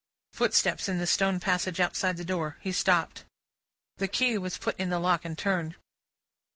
[0.33, 2.57] Footsteps in the stone passage outside the door.
[2.61, 3.23] He stopped.
[3.97, 5.75] The key was put in the lock, and turned.